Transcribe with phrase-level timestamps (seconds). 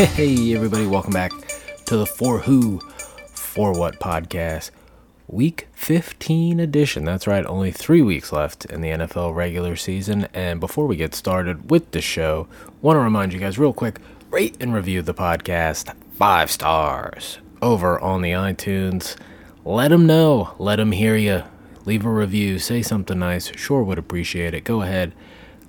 [0.00, 1.30] Hey, everybody, welcome back
[1.84, 2.80] to the For Who,
[3.34, 4.70] For What podcast,
[5.28, 7.04] week 15 edition.
[7.04, 10.26] That's right, only three weeks left in the NFL regular season.
[10.32, 12.48] And before we get started with the show,
[12.80, 14.00] want to remind you guys real quick
[14.30, 19.16] rate and review the podcast five stars over on the iTunes.
[19.66, 21.42] Let them know, let them hear you.
[21.84, 24.64] Leave a review, say something nice, sure would appreciate it.
[24.64, 25.12] Go ahead,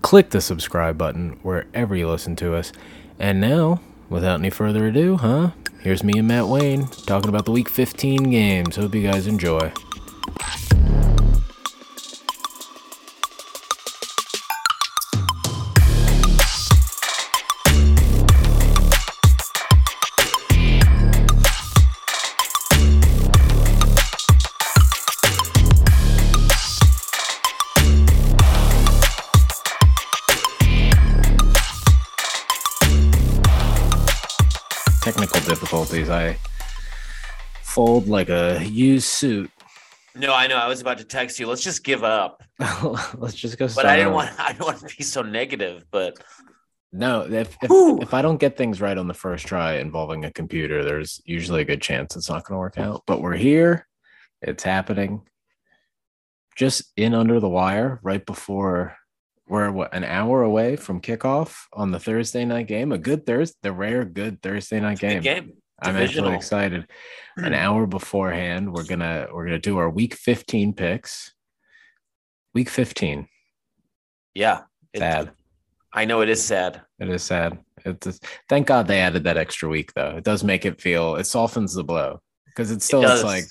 [0.02, 2.72] click the subscribe button wherever you listen to us.
[3.20, 3.81] And now,
[4.12, 5.52] without any further ado, huh?
[5.80, 8.76] Here's me and Matt Wayne talking about the week 15 games.
[8.76, 9.72] Hope you guys enjoy.
[35.52, 36.09] Difficulties.
[36.09, 36.38] I
[37.61, 39.52] fold like a used suit.
[40.16, 40.55] No, I know.
[40.55, 41.47] I was about to text you.
[41.47, 42.41] Let's just give up.
[43.17, 43.67] Let's just go.
[43.75, 44.16] But I didn't over.
[44.16, 44.39] want.
[44.39, 45.83] I don't want to be so negative.
[45.91, 46.17] But
[46.94, 47.69] No, if if,
[48.02, 51.61] if I don't get things right on the first try involving a computer, there's usually
[51.61, 53.03] a good chance it's not going to work out.
[53.05, 53.88] But we're here.
[54.41, 55.22] It's happening.
[56.55, 58.95] Just in under the wire right before
[59.52, 62.94] we're what an hour away from kickoff on the Thursday night game.
[62.94, 65.21] A good Thursday, the rare good Thursday night game.
[65.21, 65.52] game.
[65.81, 66.88] I'm actually excited.
[67.38, 67.45] Hmm.
[67.45, 71.33] An hour beforehand, we're gonna we're gonna do our week 15 picks.
[72.53, 73.27] Week 15.
[74.33, 74.61] Yeah.
[74.94, 75.31] It- Sad.
[75.94, 76.81] I know it is sad.
[76.99, 77.59] It is sad.
[77.83, 80.16] It's just- thank God they added that extra week though.
[80.16, 83.44] It does make it feel it softens the blow because it's still it's like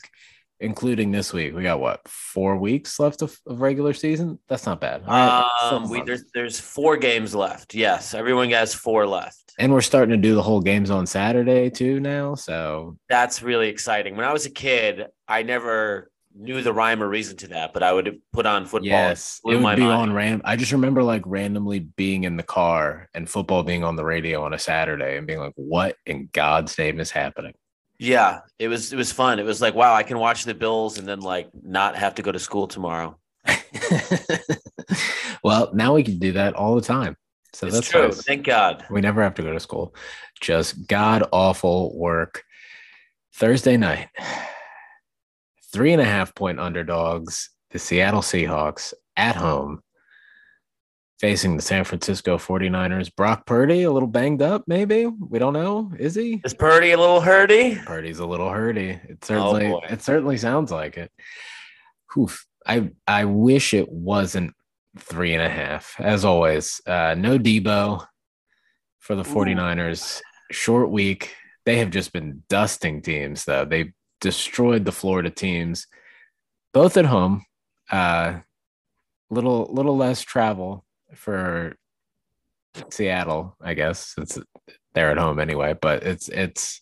[0.61, 4.39] including this week we got what four weeks left of, of regular season.
[4.49, 5.03] That's not bad.
[5.07, 7.75] All right, still a Um, we there's there's four games left.
[7.75, 9.53] Yes, everyone has four left.
[9.59, 12.35] and we're starting to do the whole games on Saturday too now.
[12.35, 14.17] So That's really exciting.
[14.17, 17.83] When I was a kid, I never knew the rhyme or reason to that, but
[17.83, 18.87] I would put on football.
[18.87, 19.93] yes, blew it would my be mind.
[20.11, 20.41] on ram.
[20.45, 24.45] I just remember like randomly being in the car and football being on the radio
[24.45, 27.55] on a Saturday and being like, "What in God's name is happening?"
[28.01, 29.39] Yeah, it was it was fun.
[29.39, 32.23] It was like, wow, I can watch the Bills and then like not have to
[32.23, 33.19] go to school tomorrow.
[35.45, 37.15] well, now we can do that all the time.
[37.53, 38.07] So it's that's true.
[38.07, 38.23] nice.
[38.23, 38.87] Thank God.
[38.91, 39.95] We never have to go to school.
[40.41, 42.43] Just god awful work.
[43.35, 44.09] Thursday night,
[45.71, 49.83] three and a half point underdogs, the Seattle Seahawks at home,
[51.21, 53.15] facing the San Francisco 49ers.
[53.15, 55.07] Brock Purdy, a little banged up, maybe.
[55.07, 55.93] We don't know.
[55.99, 56.41] Is he?
[56.45, 57.85] Is Purdy a little hurty?
[57.85, 58.99] Purdy's a little hurty.
[59.09, 59.87] It certainly boy.
[59.91, 61.13] it certainly sounds like it.
[62.17, 62.47] Oof.
[62.67, 64.55] I I wish it wasn't
[64.99, 65.95] three and a half.
[65.99, 68.05] As always, uh, no Debo
[68.99, 69.35] for the Ooh.
[69.35, 70.21] 49ers.
[70.51, 71.35] Short week.
[71.67, 73.65] They have just been dusting teams, though.
[73.65, 75.87] They destroyed the Florida teams,
[76.73, 77.45] both at home.
[77.91, 78.41] Uh
[79.31, 81.77] little little less travel for
[82.91, 84.39] Seattle, I guess, since
[84.95, 85.75] they're at home anyway.
[85.81, 86.81] But it's it's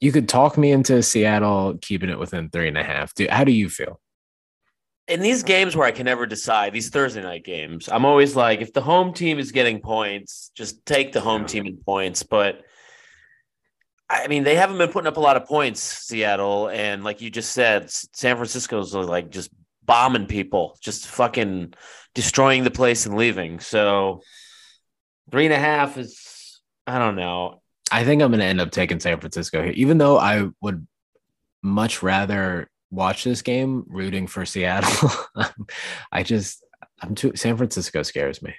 [0.00, 3.14] you could talk me into Seattle keeping it within three and a half.
[3.14, 4.00] Do, how do you feel?
[5.08, 8.60] in these games where I can never decide, these Thursday night games, I'm always like,
[8.60, 11.46] if the home team is getting points, just take the home Yeah.
[11.46, 12.22] team in points.
[12.22, 12.60] But
[14.10, 16.68] I mean, they haven't been putting up a lot of points, Seattle.
[16.68, 19.50] And like you just said, San Francisco's like just
[19.88, 21.74] bombing people, just fucking
[22.14, 23.58] destroying the place and leaving.
[23.58, 24.20] So
[25.32, 27.62] three and a half is, I don't know.
[27.90, 30.86] I think I'm going to end up taking San Francisco here, even though I would
[31.62, 35.10] much rather watch this game rooting for Seattle.
[36.12, 36.62] I just,
[37.00, 38.54] I'm too, San Francisco scares me.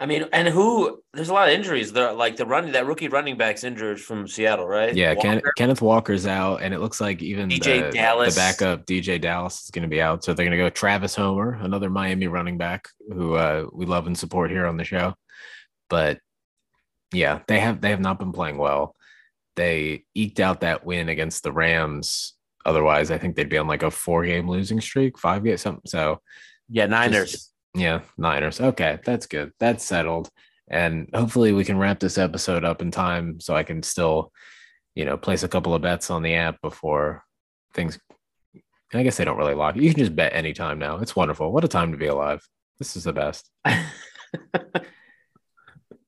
[0.00, 1.02] I mean, and who?
[1.12, 1.92] There's a lot of injuries.
[1.92, 4.94] They're like the running that rookie running back's injured from Seattle, right?
[4.94, 8.34] Yeah, Ken, Kenneth Walker's out, and it looks like even DeeJay the, Dallas.
[8.34, 10.22] the backup DeeJay Dallas is going to be out.
[10.22, 14.06] So they're going to go Travis Homer, another Miami running back who uh, we love
[14.06, 15.14] and support here on the show.
[15.90, 16.20] But
[17.12, 18.94] yeah, they have they have not been playing well.
[19.56, 22.34] They eked out that win against the Rams.
[22.64, 25.82] Otherwise, I think they'd be on like a four game losing streak, five game something.
[25.86, 26.20] So
[26.68, 27.32] Yeah, Niners.
[27.32, 28.60] Just- yeah, Niners.
[28.60, 29.52] Okay, that's good.
[29.58, 30.28] That's settled.
[30.70, 34.32] And hopefully we can wrap this episode up in time so I can still,
[34.94, 37.24] you know, place a couple of bets on the app before
[37.74, 37.98] things
[38.94, 39.76] I guess they don't really lock.
[39.76, 40.98] You can just bet anytime now.
[40.98, 41.52] It's wonderful.
[41.52, 42.40] What a time to be alive.
[42.78, 43.50] This is the best.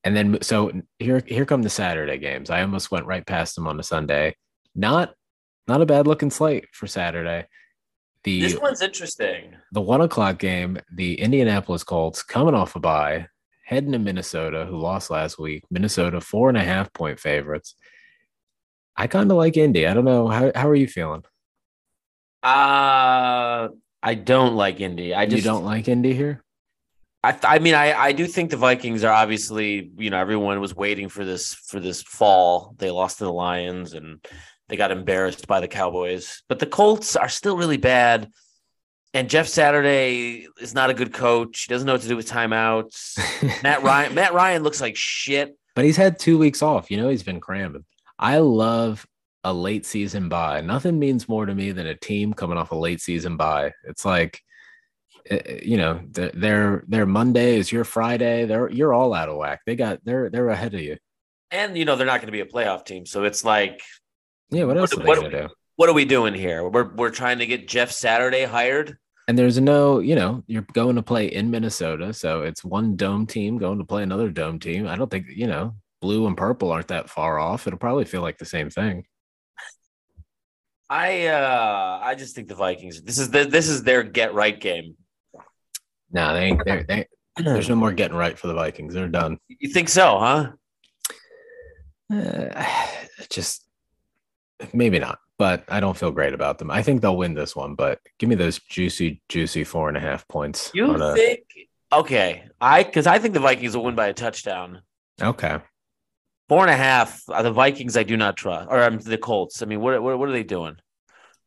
[0.05, 2.51] And then so here here come the Saturday games.
[2.51, 4.37] I almost went right past them on a Sunday.
[4.75, 5.15] Not
[5.69, 7.47] not a bad looking slate for Saturday.
[8.25, 9.55] The this one's interesting.
[9.73, 13.29] the one o'clock game, the Indianapolis Colts coming off a bye,
[13.65, 15.65] heading to Minnesota, who lost last week.
[15.71, 17.75] Minnesota, four and a half point favorites.
[18.97, 19.87] I kind of like Indy.
[19.87, 20.29] I don't know.
[20.29, 21.23] How, how are you feeling?
[22.43, 23.69] Uh,
[24.03, 25.15] I don't like Indy.
[25.15, 26.43] I just you don't like Indy here?
[27.23, 30.75] I, I mean, I, I do think the Vikings are obviously, you know, everyone was
[30.75, 32.75] waiting for this for this fall.
[32.79, 34.25] They lost to the Lions and
[34.71, 36.43] they got embarrassed by the Cowboys.
[36.49, 38.31] But the Colts are still really bad.
[39.13, 41.65] And Jeff Saturday is not a good coach.
[41.65, 43.63] He doesn't know what to do with timeouts.
[43.63, 45.57] Matt Ryan, Matt Ryan looks like shit.
[45.75, 46.91] But he's had two weeks off.
[46.91, 47.85] You know, he's been cramming.
[48.19, 49.07] I love
[49.43, 50.61] a late season bye.
[50.61, 53.73] Nothing means more to me than a team coming off a late season bye.
[53.85, 54.41] It's like
[55.29, 58.47] Eh, eh, you know, their their Monday is your Friday.
[58.47, 59.61] They're you're all out of whack.
[59.67, 60.97] They got they're they're ahead of you.
[61.51, 63.83] And you know they're not going to be a playoff team, so it's like,
[64.51, 65.55] yeah, what else what, are they to do?
[65.77, 66.69] What are we doing here?
[66.69, 68.99] We're we're trying to get Jeff Saturday hired.
[69.29, 73.27] And there's no, you know, you're going to play in Minnesota, so it's one dome
[73.27, 74.89] team going to play another dome team.
[74.89, 77.67] I don't think, you know, blue and purple aren't that far off.
[77.67, 79.05] It'll probably feel like the same thing.
[80.89, 83.03] I uh I just think the Vikings.
[83.03, 84.97] This is the, this is their get right game.
[86.11, 86.65] No, they ain't.
[86.65, 87.07] They, they,
[87.37, 88.95] there's no more getting right for the Vikings.
[88.95, 89.39] They're done.
[89.47, 90.53] You think so, huh?
[92.13, 92.67] Uh,
[93.31, 93.65] just
[94.73, 96.71] maybe not, but I don't feel great about them.
[96.71, 100.01] I think they'll win this one, but give me those juicy, juicy four and a
[100.01, 100.71] half points.
[100.75, 101.41] You think?
[101.93, 104.83] Okay, I because I think the Vikings will win by a touchdown.
[105.21, 105.59] Okay.
[106.49, 107.23] Four and a half.
[107.29, 109.63] Uh, the Vikings, I do not trust, or um, the Colts.
[109.63, 110.77] I mean, what, what what are they doing?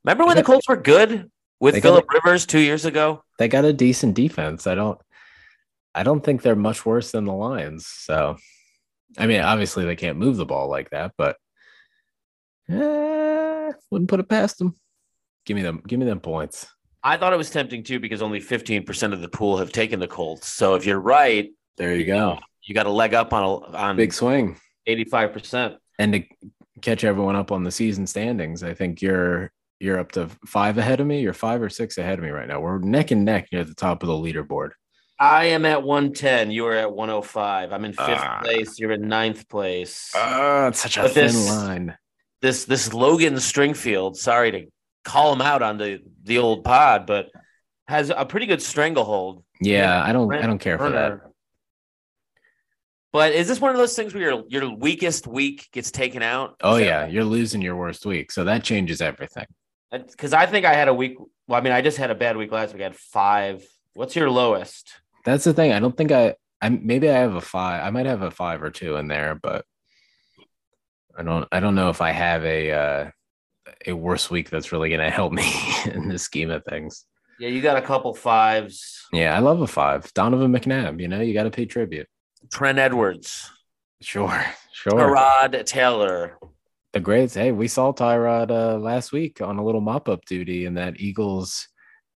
[0.04, 1.30] Remember when the Colts were good?
[1.64, 3.24] with Philip Rivers two years ago.
[3.40, 4.68] They got a decent defense.
[4.68, 5.00] I don't
[5.96, 7.88] I don't think they're much worse than the Lions.
[7.88, 8.36] So
[9.18, 11.38] I mean, obviously they can't move the ball like that, but
[12.74, 14.76] eh, wouldn't put it past them.
[15.46, 16.68] Give me them, give me them points.
[17.04, 20.08] I thought it was tempting too because only 15% of the pool have taken the
[20.08, 20.48] Colts.
[20.48, 22.40] So if you're right, there you go.
[22.64, 24.58] You got a leg up on a on big swing.
[24.88, 25.78] 85%.
[26.00, 26.24] And to
[26.82, 31.02] catch everyone up on the season standings, I think you're you're up to five ahead
[31.02, 31.22] of me.
[31.22, 32.62] You're five or six ahead of me right now.
[32.62, 34.72] We're neck and neck near the top of the leaderboard.
[35.20, 36.52] I am at 110.
[36.52, 37.72] You are at 105.
[37.72, 38.80] I'm in fifth uh, place.
[38.80, 40.14] You're in ninth place.
[40.16, 41.98] Uh, it's such a but thin this, line.
[42.44, 44.66] This this Logan Stringfield, sorry to
[45.06, 47.30] call him out on the the old pod, but
[47.88, 49.46] has a pretty good stranglehold.
[49.62, 50.90] Yeah, I don't Brent I don't care Turner.
[50.90, 51.32] for that.
[53.14, 56.58] But is this one of those things where your your weakest week gets taken out?
[56.62, 59.46] Oh yeah, you're losing your worst week, so that changes everything
[59.90, 61.16] because I think I had a week.
[61.48, 62.82] Well, I mean, I just had a bad week last week.
[62.82, 63.66] I had five.
[63.94, 64.92] What's your lowest?
[65.24, 65.72] That's the thing.
[65.72, 66.36] I don't think I.
[66.62, 67.86] I maybe I have a five.
[67.86, 69.66] I might have a five or two in there, but
[71.18, 71.48] I don't.
[71.52, 73.12] I don't know if I have a uh,
[73.88, 75.52] a worse week that's really going to help me
[75.86, 77.06] in the scheme of things.
[77.40, 79.06] Yeah, you got a couple fives.
[79.12, 80.12] Yeah, I love a five.
[80.14, 81.02] Donovan McNabb.
[81.02, 82.08] You know, you got to pay tribute.
[82.52, 83.50] Trent Edwards.
[84.02, 84.94] Sure, sure.
[84.94, 86.38] Tyrod Taylor
[86.94, 87.34] the greats.
[87.34, 91.00] Hey, we saw Tyrod uh, last week on a little mop up duty in that
[91.00, 91.68] Eagles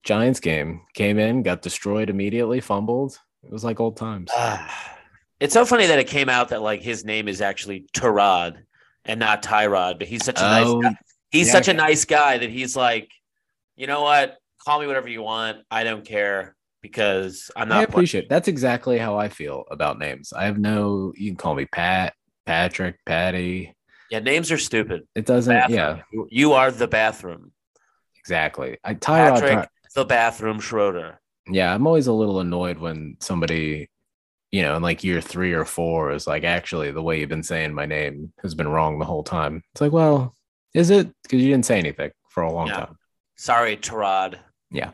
[0.04, 0.82] Giants game.
[0.94, 3.20] Came in, got destroyed immediately, fumbled.
[3.44, 4.32] It was like old times.
[4.36, 4.66] Uh,
[5.40, 8.58] it's so funny that it came out that like his name is actually Tyrod
[9.08, 11.00] and not Tyrod, but he's such a oh, nice guy.
[11.32, 13.10] He's yeah, such a nice guy that he's like,
[13.76, 14.38] you know what?
[14.66, 15.60] Call me whatever you want.
[15.72, 17.80] I don't care because I'm not.
[17.80, 18.26] I appreciate.
[18.26, 18.30] It.
[18.30, 20.34] That's exactly how I feel about names.
[20.34, 21.14] I have no.
[21.16, 22.14] You can call me Pat,
[22.46, 23.74] Patrick, Patty.
[24.12, 25.08] Yeah, names are stupid.
[25.16, 25.54] It doesn't.
[25.54, 25.78] Bathroom.
[25.78, 27.52] Yeah, you are the bathroom.
[28.20, 28.78] Exactly.
[28.84, 31.20] I Tyrod, Patrick, the bathroom Schroeder.
[31.50, 33.90] Yeah, I'm always a little annoyed when somebody,
[34.52, 37.44] you know, in like year three or four is like, actually, the way you've been
[37.44, 39.64] saying my name has been wrong the whole time.
[39.74, 40.36] It's like, well,
[40.74, 41.12] is it?
[41.24, 42.78] Because you didn't say anything for a long yeah.
[42.78, 42.98] time.
[43.36, 44.40] Sorry, Tyrod.
[44.72, 44.92] Yeah.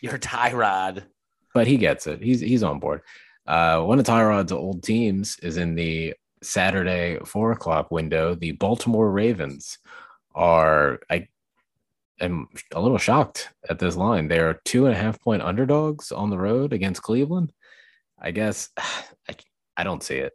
[0.00, 1.04] You're Tyrod.
[1.52, 2.22] But he gets it.
[2.22, 3.02] He's he's on board.
[3.46, 9.10] Uh, one of Tyrod's old teams is in the Saturday four o'clock window, the Baltimore
[9.10, 9.78] Ravens
[10.34, 11.28] are I
[12.20, 14.28] am a little shocked at this line.
[14.28, 17.52] They are two and a half point underdogs on the road against Cleveland.
[18.24, 19.36] I guess I,
[19.76, 20.32] I don't see it.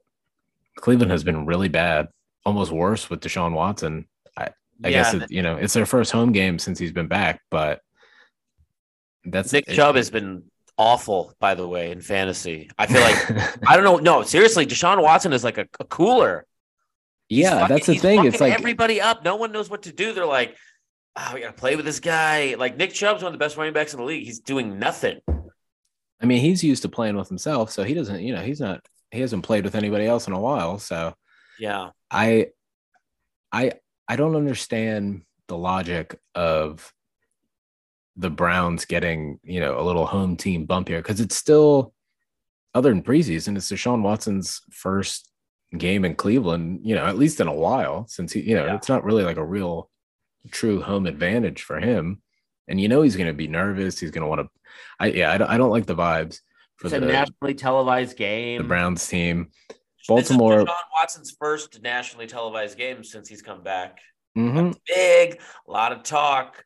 [0.78, 2.08] Cleveland has been really bad,
[2.46, 4.08] almost worse with Deshaun Watson.
[4.38, 4.50] I, I
[4.84, 7.82] yeah, guess it, you know it's their first home game since he's been back, but
[9.26, 10.44] that's Nick Chubb has been
[10.78, 12.70] awful, by the way, in fantasy.
[12.78, 13.98] I feel like I don't know.
[13.98, 16.46] No, seriously, Deshaun Watson is like a, a cooler.
[17.28, 18.26] yeah, fucking, that's the thing.
[18.26, 19.26] It's like everybody up.
[19.26, 20.14] No one knows what to do.
[20.14, 20.56] They're like,
[21.18, 22.56] oh, we gotta play with this guy.
[22.58, 24.24] Like Nick Chubb's one of the best running backs in the league.
[24.24, 25.20] He's doing nothing.
[26.22, 28.22] I mean, he's used to playing with himself, so he doesn't.
[28.22, 28.86] You know, he's not.
[29.12, 30.78] He hasn't played with anybody else in a while.
[30.80, 31.16] So
[31.60, 32.48] yeah, I,
[33.52, 33.74] I,
[34.08, 36.94] I don't understand the logic of
[38.16, 41.94] the Browns getting, you know, a little home team bump here because it's still
[42.76, 45.32] other than preseason, it's Deshaun Watson's first
[45.78, 48.76] game in Cleveland, you know, at least in a while, since he, you know, Yeah.
[48.76, 49.90] it's not really like a real
[50.52, 52.22] true home advantage for him.
[52.70, 54.00] And you know he's going to be nervous.
[54.00, 54.48] He's going to want to.
[55.00, 56.40] I yeah, I don't, I don't like the vibes
[56.78, 58.62] for It's a the, nationally televised game.
[58.62, 59.50] the Browns team.
[59.68, 63.98] This Baltimore- Deshaun Watson's first nationally televised game since he's come back.
[64.38, 64.78] Mhm.
[64.88, 66.64] Big, a lot of talk,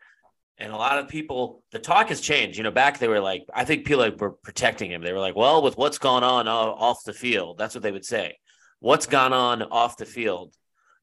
[0.58, 1.64] and a lot of people.
[1.72, 2.58] The talk has changed.
[2.58, 5.02] You know, back they were like, I think people like, were protecting him.
[5.02, 8.06] They were like, well, with what's gone on off the field, that's what they would
[8.06, 8.38] say.
[8.80, 10.54] What's gone on off the field?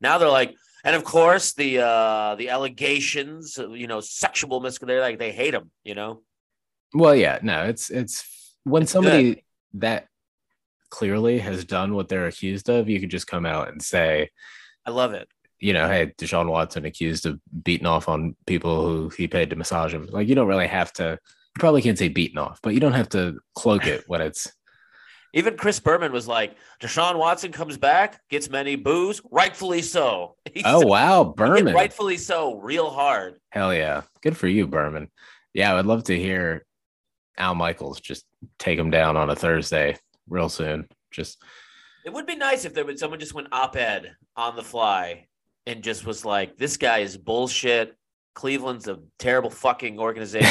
[0.03, 5.01] Now they're like, and of course the uh the allegations, you know, sexual misconduct.
[5.01, 5.71] Like they hate him.
[5.85, 6.23] You know,
[6.95, 9.45] Well, yeah, no, it's it's when It's somebody
[9.75, 10.07] that
[10.91, 14.29] clearly has done what they're accused of, you could just come out and say,
[14.85, 15.29] I love it.
[15.61, 19.57] you know, hey, Deshaun Watson accused of beating off on people who he paid to
[19.57, 20.07] massage him.
[20.11, 21.19] Like, you don't really have to.
[21.57, 24.51] You probably can't say beating off, but you don't have to cloak it when it's.
[25.33, 30.35] Even Chris Berman was like, Deshaun Watson comes back, gets many boos, rightfully so.
[30.53, 31.73] He Oh said- wow, Berman!
[31.75, 33.41] rightfully so, real hard.
[33.51, 35.09] Hell yeah, good for you, Berman.
[35.55, 36.65] Yeah, I would love to hear
[37.39, 38.25] Al Michaels just
[38.59, 39.97] take him down on a Thursday
[40.29, 40.87] real soon.
[41.13, 41.43] Just
[42.05, 45.27] It would be nice if there was someone just went op-ed on the fly
[45.67, 47.97] and just was like, "This guy is bullshit.
[48.35, 50.49] Cleveland's a terrible fucking organization.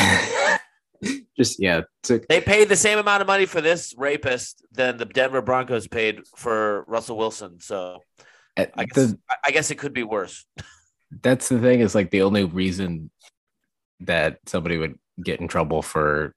[1.39, 5.05] Just yeah, to they paid the same amount of money for this rapist than the
[5.05, 7.61] Denver Broncos paid for Russell Wilson.
[7.61, 7.99] So
[8.57, 10.45] uh, I guess, the I- I guess it could be worse.
[11.23, 13.09] that's the thing is like the only reason
[14.01, 16.35] that somebody would get in trouble for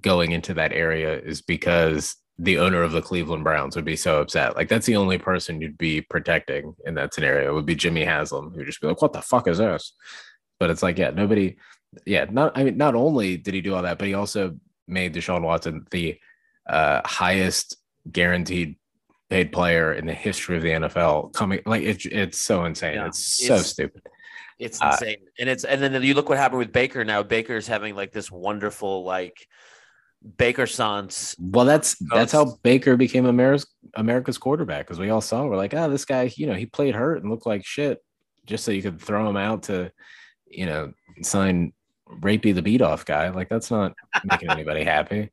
[0.00, 4.20] going into that area is because the owner of the Cleveland Browns would be so
[4.20, 4.54] upset.
[4.54, 8.04] Like that's the only person you'd be protecting in that scenario it would be Jimmy
[8.04, 9.94] Haslam, who'd just be like, "What the fuck is this?"
[10.60, 11.56] But it's like, yeah, nobody,
[12.06, 12.56] yeah, not.
[12.56, 14.56] I mean, not only did he do all that, but he also
[14.88, 16.18] made Deshaun Watson the
[16.68, 17.76] uh, highest
[18.10, 18.76] guaranteed
[19.30, 21.32] paid player in the history of the NFL.
[21.32, 22.94] Coming like it's it's so insane.
[22.94, 24.02] Yeah, it's so stupid.
[24.58, 25.16] It's Uh, insane.
[25.38, 27.22] and it's and then you look what happened with Baker now.
[27.22, 29.46] Baker's having like this wonderful like
[30.38, 31.34] Baker Sans.
[31.38, 35.74] Well, that's that's how Baker became America's America's quarterback because we all saw we're like,
[35.74, 38.02] oh, this guy, you know, he played hurt and looked like shit,
[38.46, 39.90] just so you could throw him out to,
[40.46, 41.72] you know, sign
[42.20, 43.30] Rapey the beat off guy.
[43.30, 45.30] Like that's not making anybody happy.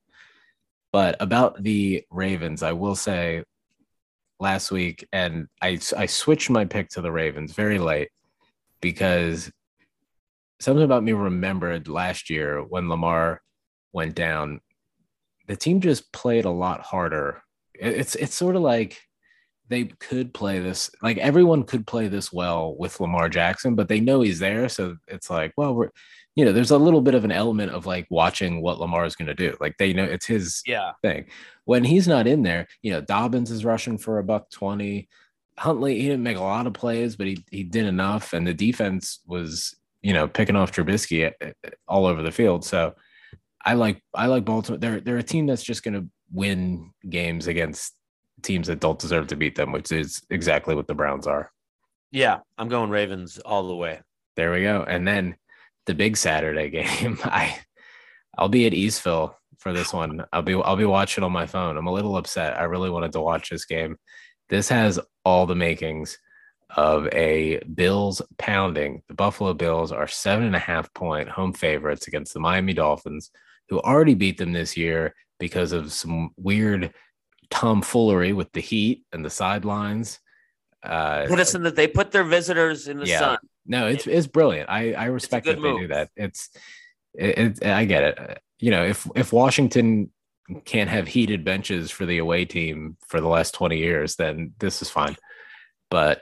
[0.92, 3.44] But about the Ravens, I will say,
[4.40, 8.10] last week, and I I switched my pick to the Ravens very late
[8.82, 9.52] because
[10.60, 13.42] something about me remembered last year when Lamar
[13.94, 14.62] went down
[15.50, 17.42] the team just played a lot harder.
[17.74, 19.02] It's it's sort of like
[19.68, 24.00] they could play this like everyone could play this well with Lamar Jackson, but they
[24.00, 25.90] know he's there, so it's like, well, we're
[26.36, 29.16] you know, there's a little bit of an element of like watching what Lamar is
[29.16, 29.56] going to do.
[29.60, 30.92] Like they know it's his Yeah.
[31.02, 31.26] thing.
[31.66, 35.08] When he's not in there, you know, Dobbins is rushing for a buck 20.
[35.58, 38.32] Huntley, he didn't make a lot of plays, but he he did enough.
[38.34, 42.64] And the defense was, you know, picking off Trubisky at- at- all over the field.
[42.64, 42.96] So
[43.66, 44.78] I like I like Baltimore.
[44.80, 47.94] They're they're a team that's just gonna win games against
[48.42, 51.52] teams that don't deserve to beat them, which is exactly what the Browns are.
[52.12, 52.40] Yeah.
[52.58, 54.00] I'm going Ravens all the way.
[54.38, 54.84] There we go.
[54.88, 55.36] And then
[55.90, 57.18] the big Saturday game.
[57.24, 57.58] I
[58.38, 60.24] I'll be at Eastville for this one.
[60.32, 61.76] I'll be I'll be watching on my phone.
[61.78, 62.58] I'm a little upset.
[62.60, 63.98] I really wanted to watch this game.
[64.50, 66.18] This has all the makings
[66.78, 69.02] of a Bills pounding.
[69.08, 73.32] The Buffalo Bills are seven and a half point home favorites against the Miami Dolphins,
[73.70, 76.94] who already beat them this year because of some weird
[77.50, 80.20] tomfoolery with the heat and the sidelines.
[80.84, 83.20] Uh, that they put their visitors in the Yeah.
[83.20, 83.38] sun.
[83.70, 84.70] No, it's it's brilliant.
[84.70, 86.10] I I respect that they do that.
[86.16, 86.50] It's
[87.14, 88.40] it, it, I get it.
[88.60, 90.12] You know, if if Washington
[90.66, 94.82] can't have heated benches for the away team for the last 20 years, then this
[94.82, 95.16] is fine.
[95.92, 96.22] But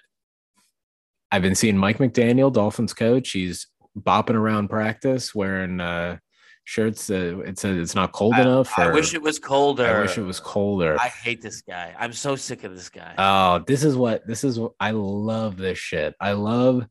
[1.31, 3.31] I've been seeing Mike McDaniel, Dolphins coach.
[3.31, 6.17] He's bopping around practice wearing uh
[6.65, 8.77] shirts that it says it's not cold enough.
[8.77, 9.85] I wish it was colder.
[9.85, 10.97] I wish it was colder.
[10.99, 11.95] I hate this guy.
[11.97, 13.15] I'm so sick of this guy.
[13.17, 14.59] Oh, this is what this is.
[14.59, 16.13] What, I love this shit.
[16.19, 16.85] I love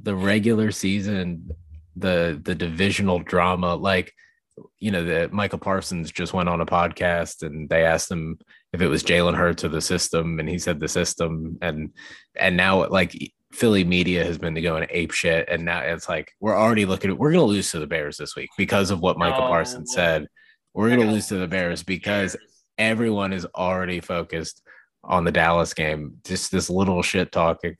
[0.00, 1.50] the regular season,
[1.96, 3.74] the the divisional drama.
[3.74, 4.12] Like,
[4.78, 8.38] you know, the Micah Parsons just went on a podcast and they asked him
[8.72, 11.58] if it was Jalen Hurts or the system, and he said the system.
[11.62, 11.92] And
[12.38, 13.16] and now like
[13.52, 17.18] Philly media has been going ape shit, and now it's like we're already looking at
[17.18, 19.48] we're gonna lose to the Bears this week because of what Micah No.
[19.48, 20.26] Parsons said.
[20.74, 22.36] We're gonna lose to the Bears because
[22.76, 24.62] everyone is already focused
[25.02, 26.18] on the Dallas game.
[26.24, 27.76] Just this little shit talking.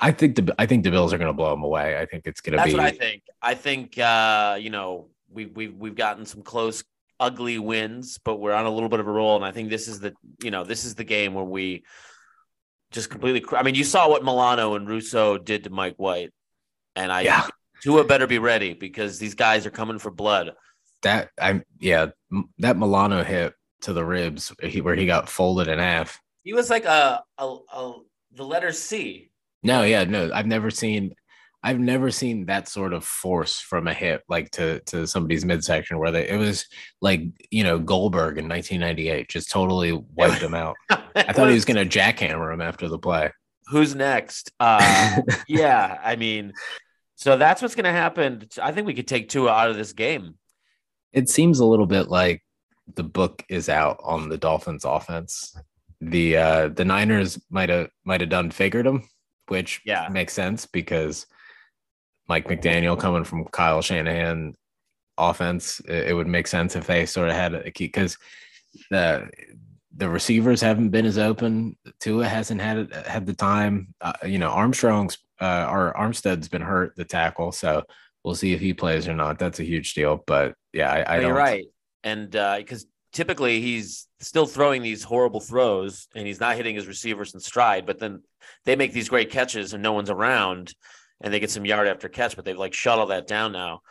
[0.00, 1.98] I think the I think the Bills are going to blow them away.
[1.98, 2.72] I think it's going to be.
[2.72, 3.22] That's what I think.
[3.42, 6.84] I think uh, you know we we've we've gotten some close
[7.20, 9.36] ugly wins, but we're on a little bit of a roll.
[9.36, 11.84] And I think this is the you know this is the game where we
[12.92, 13.44] just completely.
[13.56, 16.32] I mean, you saw what Milano and Rousseau did to Mike White,
[16.96, 17.46] and I Yeah.
[17.82, 20.52] Tua better be ready because these guys are coming for blood.
[21.02, 22.08] That I'm yeah,
[22.58, 26.20] that Milano hit to the ribs he, where he got folded in half.
[26.42, 27.92] He was like a, a, a
[28.32, 29.30] the letter C.
[29.68, 31.14] No, yeah, no, I've never seen
[31.62, 35.98] I've never seen that sort of force from a hip like to to somebody's midsection
[35.98, 36.66] where they it was
[37.02, 37.20] like,
[37.50, 40.76] you know, Goldberg in 1998 just totally wiped him out.
[41.14, 43.30] I thought he was going to jackhammer him after the play.
[43.66, 44.52] Who's next?
[44.58, 46.54] Uh, yeah, I mean,
[47.16, 48.48] so that's what's going to happen.
[48.62, 50.36] I think we could take Tua out of this game.
[51.12, 52.42] It seems a little bit like
[52.94, 55.54] the book is out on the Dolphins offense.
[56.00, 59.02] The uh the Niners might have might have done figured them,
[59.50, 60.08] which Yeah.
[60.10, 61.26] makes sense because
[62.28, 64.54] Mike McDaniel coming from Kyle Shanahan
[65.16, 68.16] offense, it, would make sense if they sort of had a key because
[68.90, 69.28] the
[69.96, 71.76] the receivers haven't been as open.
[71.98, 73.94] Tua hasn't had had the time.
[74.00, 77.82] Uh, you know, Armstrong's uh, or Armstead's been hurt the tackle, so
[78.24, 79.38] we'll see if he plays or not.
[79.38, 80.22] That's a huge deal.
[80.26, 81.26] But yeah, I, I don't.
[81.28, 81.66] you're right,
[82.04, 87.34] and because typically he's still throwing these horrible throws, and he's not hitting his receivers
[87.34, 87.86] in stride.
[87.86, 88.22] But then
[88.64, 90.74] they make these great catches, and no one's around,
[91.20, 92.36] and they get some yard after catch.
[92.36, 93.82] But they've like shut all that down now.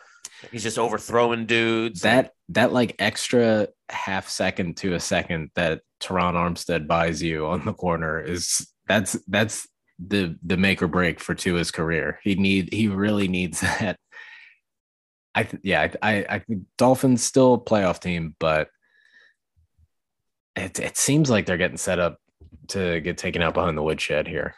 [0.52, 2.02] He's just overthrowing dudes.
[2.02, 7.64] That that like extra half second to a second that Terron Armstead buys you on
[7.64, 12.20] the corner is that's that's the the make or break for Tua's career.
[12.22, 13.98] He need he really needs that.
[15.34, 18.68] I th- yeah I, I think Dolphins still playoff team, but
[20.56, 22.18] it it seems like they're getting set up
[22.68, 24.54] to get taken out behind the woodshed here.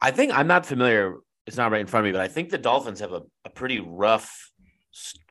[0.00, 1.16] I think I'm not familiar.
[1.46, 3.50] It's not right in front of me, but I think the Dolphins have a, a
[3.50, 4.50] pretty rough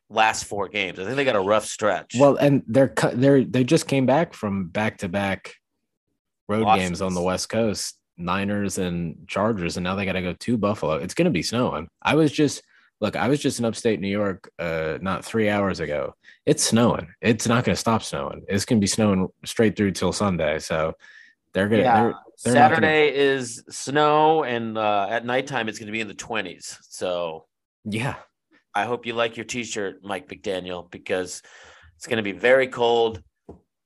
[0.10, 1.00] last four games.
[1.00, 2.16] I think they got a rough stretch.
[2.18, 5.54] Well, and they're they're they just came back from back to back
[6.48, 6.84] road Losses.
[6.84, 10.58] games on the West Coast, Niners and Chargers, and now they got to go to
[10.58, 10.96] Buffalo.
[10.96, 11.88] It's going to be snowing.
[12.02, 12.62] I was just
[13.02, 16.14] look, I was just in upstate New York, uh, not three hours ago.
[16.46, 17.08] It's snowing.
[17.22, 18.44] It's not going to stop snowing.
[18.48, 20.60] It's going to be snowing straight through till Sunday.
[20.60, 20.94] So
[21.56, 21.82] they're gonna.
[21.84, 22.14] yeah, They're,
[22.44, 26.08] they're not gonna- Saturday is snow, and uh, at nighttime it's going to be in
[26.08, 26.78] the 20s.
[26.90, 27.46] So
[27.86, 28.16] yeah,
[28.76, 31.42] I hope you like your T-shirt, Mike McDaniel, because
[31.96, 33.24] it's going to be very cold,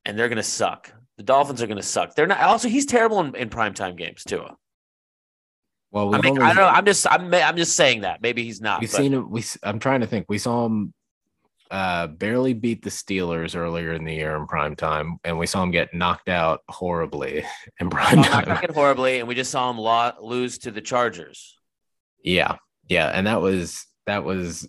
[0.03, 0.91] and they're going to suck.
[1.17, 2.15] The Dolphins are going to suck.
[2.15, 2.39] They're not.
[2.41, 4.45] Also, he's terrible in, in primetime games too.
[5.91, 6.67] well, I mean, only- I don't know.
[6.69, 8.21] I'm just, I'm, I'm just saying that.
[8.21, 8.81] Maybe he's not.
[8.81, 9.29] We've but- seen him.
[9.29, 10.25] We I'm trying to think.
[10.27, 10.93] We saw him
[11.71, 15.61] uh, barely beat the Steelers earlier in the year in prime time, and we saw
[15.63, 17.43] him get knocked out horribly
[17.79, 18.73] in prime saw him time.
[18.73, 21.57] horribly, and we just saw him lo- lose to the Chargers.
[22.23, 22.55] yeah,
[22.87, 24.67] yeah, and that was that was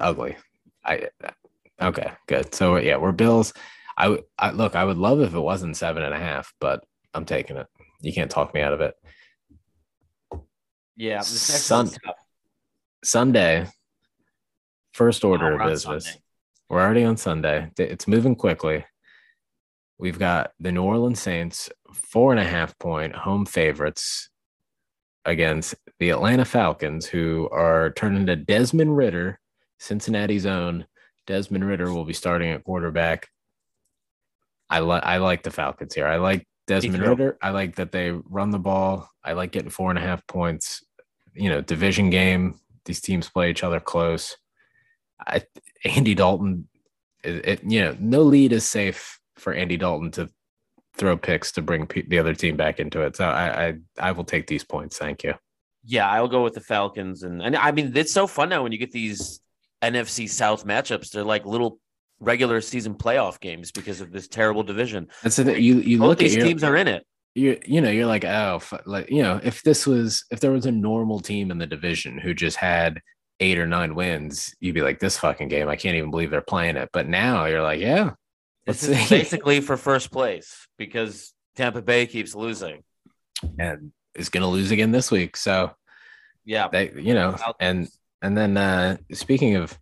[0.00, 0.36] ugly.
[0.84, 1.08] I
[1.80, 2.54] okay, good.
[2.54, 3.52] So yeah, we're Bills.
[3.96, 4.18] I
[4.52, 4.74] look.
[4.74, 6.84] I would love if it wasn't seven and a half, but
[7.14, 7.66] I'm taking it.
[8.00, 8.94] You can't talk me out of it.
[10.96, 11.90] Yeah, Sun-
[13.04, 13.66] Sunday,
[14.92, 16.04] first order of business.
[16.04, 16.18] Sunday.
[16.72, 17.70] We're already on Sunday.
[17.76, 18.86] It's moving quickly.
[19.98, 24.30] We've got the New Orleans Saints, four and a half point home favorites
[25.26, 29.38] against the Atlanta Falcons, who are turning to Desmond Ridder,
[29.80, 30.86] Cincinnati's own.
[31.26, 33.28] Desmond Ridder will be starting at quarterback.
[34.70, 36.06] I like I like the Falcons here.
[36.06, 37.02] I like Desmond.
[37.02, 37.36] Ridder.
[37.42, 39.10] I like that they run the ball.
[39.22, 40.82] I like getting four and a half points.
[41.34, 42.58] You know, division game.
[42.86, 44.38] These teams play each other close.
[45.26, 45.42] I
[45.84, 46.68] Andy Dalton,
[47.24, 50.28] it, it- you know, no lead is safe for Andy Dalton to
[50.96, 53.16] throw picks to bring pe- the other team back into it.
[53.16, 54.98] So I, I I will take these points.
[54.98, 55.34] Thank you.
[55.84, 58.72] Yeah, I'll go with the Falcons, and and I mean it's so fun now when
[58.72, 59.40] you get these
[59.82, 61.10] NFC South matchups.
[61.10, 61.78] They're like little
[62.20, 65.08] regular season playoff games because of this terrible division.
[65.24, 65.62] That's the thing.
[65.62, 67.04] You you Both look at these your, teams are in it.
[67.34, 70.66] you you know you're like oh like you know if this was if there was
[70.66, 73.00] a normal team in the division who just had
[73.42, 76.40] eight or nine wins you'd be like this fucking game I can't even believe they're
[76.54, 78.12] playing it but now you're like yeah
[78.66, 82.82] This is see basically for first place because Tampa Bay keeps losing.
[83.58, 85.72] and is gonna lose again this week so
[86.44, 87.88] Yeah, they you know and
[88.22, 89.76] and then uh speaking of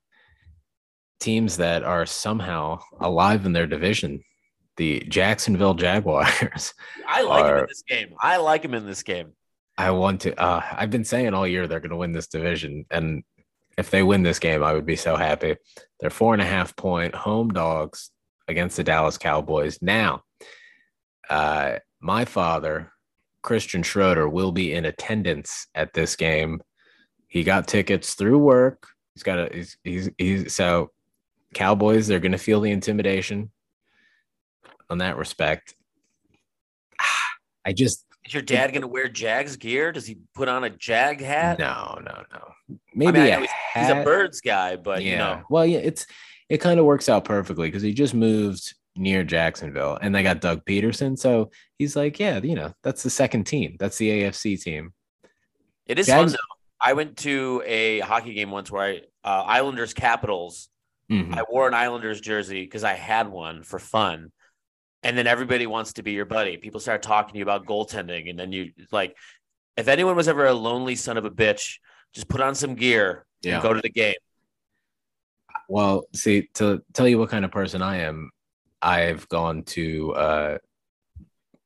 [1.21, 4.23] teams that are somehow alive in their division
[4.79, 6.73] the Jacksonville Jaguars
[7.07, 8.15] I like him in this game.
[8.21, 9.33] I like him in this game.
[9.77, 10.39] I want to.
[10.39, 13.23] Uh, I've been saying all year they're going to win this division, and
[13.81, 15.57] if they win this game, I would be so happy.
[15.99, 18.11] They're four and a half point home dogs
[18.47, 19.79] against the Dallas Cowboys.
[19.81, 20.23] Now,
[21.31, 22.93] uh, my father,
[23.43, 26.61] Christian Schroeder, will be in attendance at this game.
[27.27, 28.87] He got tickets through work.
[29.15, 29.49] He's got a.
[29.53, 30.91] He's he's, he's so
[31.55, 32.07] Cowboys.
[32.07, 33.51] They're going to feel the intimidation.
[34.91, 35.75] on that respect.
[37.65, 39.91] I just Is your dad going to wear Jags gear?
[39.91, 41.59] Does he put on a Jag hat?
[41.59, 42.39] no, no, no.
[42.71, 45.11] I Maybe mean, I know he's, he's a birds guy, but yeah.
[45.11, 46.07] you know, Well, yeah, it's
[46.49, 50.41] it kind of works out perfectly because he just moved near Jacksonville and they got
[50.41, 51.19] Doug Pederson.
[51.19, 53.75] So he's like, yeah, you know, that's the second team.
[53.81, 54.93] That's the AFC team.
[55.87, 56.37] it is fun though.
[56.81, 60.69] I went to a hockey game once where I uh, Islanders Capitals.
[61.11, 61.37] Mhm.
[61.37, 64.31] I wore an Islanders jersey because I had one for fun.
[65.03, 66.57] And then everybody wants to be your buddy.
[66.59, 68.29] People start talking to you about goaltending.
[68.29, 69.17] And then you like,
[69.77, 71.79] if anyone was ever a lonely son of a bitch,
[72.13, 73.55] just put on some gear Yeah.
[73.55, 74.15] and go to the game.
[75.69, 78.31] Well, see, to tell you what kind of person I am,
[78.83, 80.59] I've gone to uh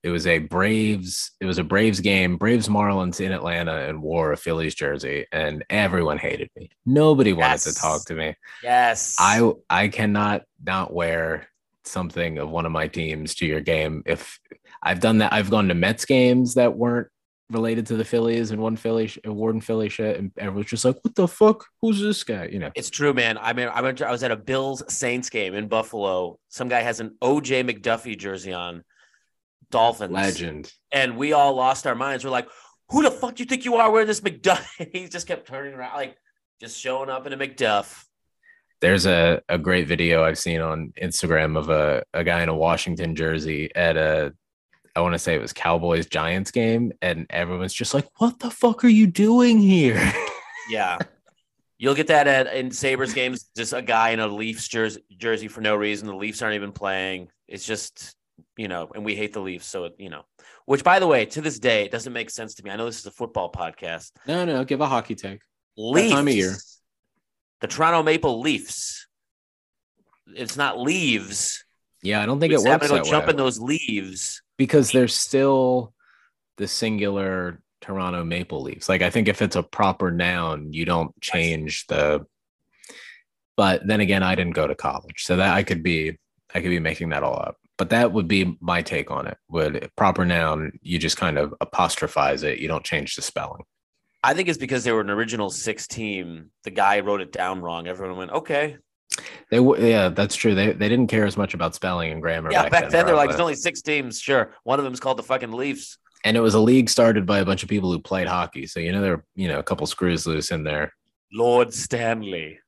[0.03, 4.33] it was a Braves, it was a Braves game, Braves Marlins in Atlanta and wore
[4.33, 6.69] a Phillies jersey, and everyone hated me.
[6.85, 8.37] Nobody wanted to talk to me.
[8.63, 9.17] Yes.
[9.19, 11.49] I I cannot not wear
[11.87, 14.03] something of one of my teams to your game.
[14.07, 14.39] If
[14.83, 17.09] I've done that, I've gone to Mets games that weren't
[17.51, 21.15] related to the Phillies and one Philly Warden Philly shit, and everyone's just like, "What
[21.15, 21.67] the fuck?
[21.83, 22.71] Who's this guy?" You know.
[22.75, 23.39] It's true, man.
[23.39, 23.99] I mean, I went.
[23.99, 26.39] To, I was at a Bills Saints game in Buffalo.
[26.49, 28.85] Some guy has an OJ McDuffie jersey on.
[29.71, 30.73] Dolphins Legend.
[30.93, 32.25] and we all lost our minds.
[32.25, 32.49] We're like,
[32.91, 35.75] "Who the fuck do you think you are wearing this McDuff?" he just kept turning
[35.75, 36.17] around, like
[36.61, 38.05] just showing up in a McDuff.
[38.81, 42.57] There's a, a great video I've seen on Instagram of a, a guy in a
[42.57, 44.35] Washington jersey at a
[44.97, 48.51] I want to say it was Cowboys Giants game, and everyone's just like, "What the
[48.51, 50.13] fuck are you doing here?"
[50.71, 50.99] Yeah.
[51.77, 55.49] You'll get that at in Sabres games, just a guy in a Leafs jersey, jersey
[55.49, 56.07] for no reason.
[56.07, 57.29] The Leafs aren't even playing.
[57.49, 58.17] It's just,
[58.57, 59.67] you know, and we hate the Leafs.
[59.67, 60.23] So, it, you know,
[60.67, 62.71] which by the way, to this day, it doesn't make sense to me.
[62.71, 64.13] I know this is a football podcast.
[64.27, 65.41] no, no, give a hockey take.
[65.77, 66.55] Leafs, time of year.
[67.65, 69.07] The Toronto Maple Leafs.
[70.37, 71.65] It's not leaves.
[72.03, 74.43] Yeah, I don't think We it works to go that jump way in those leaves.
[74.59, 75.95] because there's still
[76.59, 78.87] the singular Toronto Maple Leafs.
[78.87, 82.27] Like I think if it's a proper noun, you don't change the.
[83.57, 86.19] But then again, I didn't go to college, so that I could be
[86.55, 87.57] I could be making that all up.
[87.79, 89.39] But that would be my take on it.
[89.49, 92.59] Would proper noun, you just kind of apostrophize it.
[92.59, 93.63] You don't change the spelling.
[94.25, 96.51] I think it's because they were an original six team.
[96.65, 97.87] The guy wrote it down wrong.
[97.87, 98.79] Everyone went, okay.
[99.51, 100.55] They w- yeah, that's true.
[100.55, 102.51] They they didn't care as much about spelling and grammar.
[102.51, 104.19] yeah, back, then, they're like, there's only six teams.
[104.21, 104.53] Sure.
[104.65, 105.99] One of them's called the fucking Leafs.
[106.25, 108.67] and it was a league started by a bunch of people who played hockey.
[108.67, 110.93] So you know there were you know a couple screws loose in there.
[111.33, 112.59] Lord Stanley.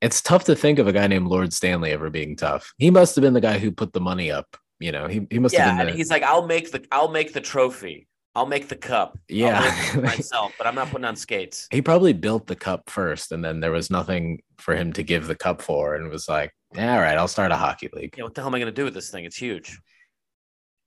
[0.00, 2.74] It's tough to think of a guy named Lord Stanley ever being tough.
[2.76, 4.56] He must have been the guy who put the money up.
[4.78, 7.08] You know, he, he must Yeah, have been the he's like, I'll make the I'll
[7.08, 8.06] make the trophy.
[8.34, 9.18] I'll make the cup.
[9.28, 9.60] Yeah.
[10.02, 11.68] myself, but I'm not putting on skates.
[11.70, 15.26] he probably built the cup first, and then there was nothing for him to give
[15.26, 18.14] the cup for, and was like, "Yeah, all right, I'll start a hockey league.
[18.16, 19.24] Yeah, what the hell am I going to do with this thing?
[19.24, 19.78] It's huge.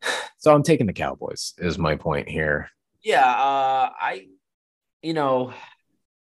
[0.39, 1.55] So I'm taking the Cowboys.
[1.57, 2.69] Is my point here.
[3.01, 4.27] Yeah, uh, I,
[5.01, 5.51] you know,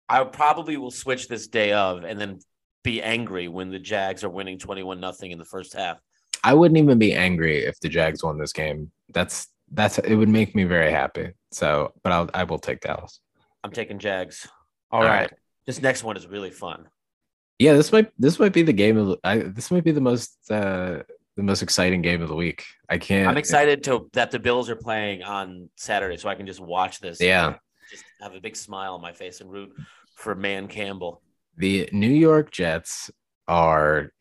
[0.09, 2.39] I probably will switch this day of and then
[2.83, 5.97] be angry when the Jags are winning twenty-one nothing in the first half.
[6.43, 8.91] I wouldn't even be angry if the Jags won this game.
[9.13, 11.31] That's that's it would make me very happy.
[11.51, 13.19] So, but I'll I will take Dallas.
[13.63, 14.47] I'm taking Jags.
[14.91, 15.21] All All right.
[15.31, 15.33] right.
[15.65, 16.87] this next one is really fun.
[17.59, 20.35] Yeah, this might this might be the game of I, this might be the most
[20.49, 21.03] uh
[21.37, 22.65] the most exciting game of the week.
[22.89, 23.29] I can't.
[23.29, 26.99] I'm excited to that the Bills are playing on Saturday, so I can just watch
[26.99, 27.21] this.
[27.21, 27.55] Yeah,
[27.89, 29.71] just have a big smile on my face and root
[30.15, 31.21] for Man Campbell.
[31.57, 33.11] the New York Jets
[33.47, 34.11] are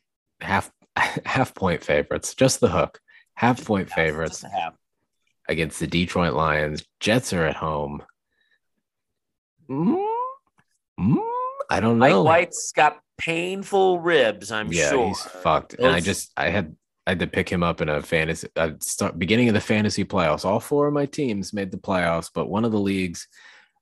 [0.41, 2.35] half half point favorites.
[2.35, 3.01] Just the hook,
[3.35, 4.75] half point Yeah, favorites just a half.
[5.51, 6.85] Against the Detroit Lions.
[7.01, 8.03] Jets are at home.
[9.69, 10.07] Mm,
[10.99, 11.19] mm,
[11.69, 12.25] I don't know.
[12.25, 12.25] Mike.
[12.25, 14.51] White's got painful ribs.
[14.51, 15.09] I'm yeah, sure.
[15.09, 15.75] he's fucked.
[15.75, 16.75] And I just I had
[17.07, 20.05] I had to pick him up in a fantasy uh, start beginning of the fantasy
[20.05, 20.45] playoffs.
[20.45, 23.29] All four of my teams made the playoffs, but one of the leagues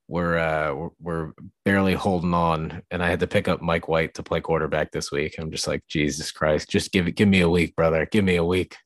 [0.08, 4.14] were uh were, were barely holding on, and I had to pick up Mike White
[4.14, 5.36] to play quarterback this week.
[5.38, 8.36] I'm just like Jesus Christ, just give it, give me a week, brother, give me
[8.36, 8.76] a week.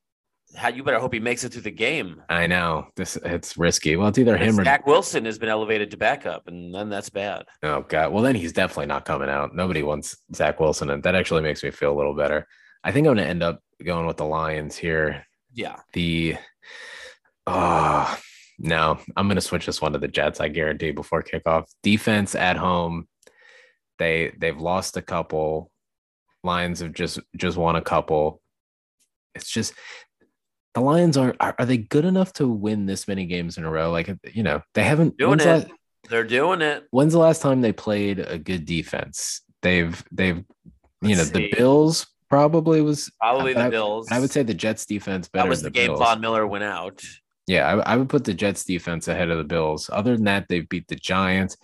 [0.55, 2.23] How you better hope he makes it through the game.
[2.29, 3.97] I know this it's risky.
[3.97, 7.09] Well, it's either him or Zach Wilson has been elevated to backup, and then that's
[7.11, 7.45] bad.
[7.63, 8.13] oh god.
[8.13, 9.55] Well, then he's definitely not coming out.
[9.55, 12.47] Nobody wants Zach Wilson, and that actually makes me feel a little better.
[12.85, 15.25] I think I'm gonna end up going with the Lions here.
[15.55, 15.77] Yeah.
[15.93, 16.37] the
[17.47, 18.19] oh
[18.59, 22.35] no i'm going to switch this one to the jets i guarantee before kickoff defense
[22.35, 23.07] at home
[23.99, 25.71] they they've lost a couple
[26.45, 28.41] lions have just just won a couple
[29.35, 29.75] it's just
[30.75, 33.71] the lions aren't are, are they good enough to win this many games in a
[33.71, 35.71] row like you know they haven't Doing it.
[36.09, 36.85] They're doing it.
[36.91, 40.39] when's the last time they played a good defense they've they've
[41.03, 44.09] you Let's know the bills probably was Probably but the I- Bills.
[44.11, 45.99] I would say the Jets defense better that was the game Bills.
[45.99, 47.03] Von Miller went out.
[47.47, 49.91] Yeah, I, I would put the Jets defense ahead of the Bills.
[49.93, 51.57] Other than that, they've beat the Giants,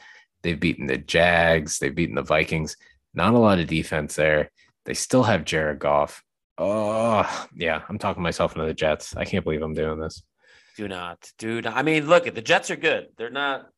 [0.42, 2.76] they've beaten the Jags, they've beaten the Vikings.
[3.14, 4.50] Not a lot of defense there.
[4.84, 6.22] They still have Jared Goff.
[6.58, 9.16] Oh, yeah, I'm talking myself into the Jets.
[9.16, 10.22] I can't believe I'm doing this.
[10.76, 11.76] Do not, do not.
[11.76, 13.08] I mean, look, at the Jets are good.
[13.16, 13.68] They're not,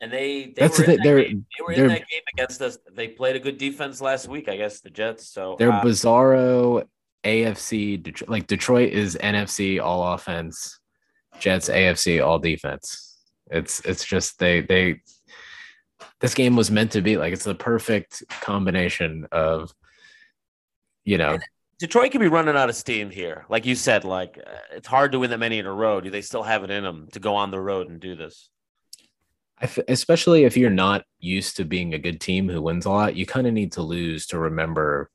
[0.00, 1.46] and they they That's were the in that they're- game.
[1.58, 2.78] They were they're- in that game against us.
[2.94, 4.80] They played a good defense last week, I guess.
[4.80, 5.28] The Jets.
[5.28, 6.86] So They're uh, bizarro
[7.24, 8.02] AFC.
[8.02, 10.78] Detroit, like Detroit is NFC all offense,
[11.40, 13.18] Jets AFC all defense.
[13.50, 15.00] It's it's just they they.
[16.20, 19.70] This game was meant to be like it's the perfect combination of,
[21.04, 21.38] you know,
[21.78, 23.44] Detroit could be running out of steam here.
[23.50, 26.00] Like you said, like uh, it's hard to win that many in a row.
[26.00, 28.48] Do they still have it in them to go on the road and do this?
[29.60, 32.90] I f- especially if you're not used to being a good team who wins a
[32.90, 35.10] lot, you kind of need to lose to remember,